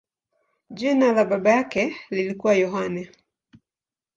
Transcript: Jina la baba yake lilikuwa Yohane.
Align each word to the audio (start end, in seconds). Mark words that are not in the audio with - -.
Jina 0.69 1.13
la 1.13 1.25
baba 1.25 1.51
yake 1.51 1.95
lilikuwa 2.09 2.53
Yohane. 2.53 3.11